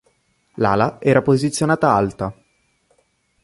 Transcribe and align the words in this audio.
L'ala 0.55 0.97
era 0.99 1.21
posizionata 1.21 1.91
alta. 1.93 2.35